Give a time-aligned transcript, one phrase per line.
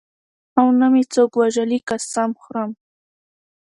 [0.57, 2.71] او نه مې څوک وژلي قسم خورم.